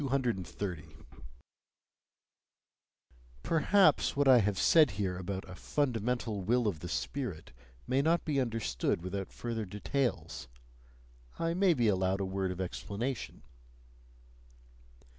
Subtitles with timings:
[0.01, 0.95] 230.
[3.43, 7.51] Perhaps what I have said here about a "fundamental will of the spirit"
[7.85, 10.47] may not be understood without further details;
[11.37, 13.43] I may be allowed a word of explanation.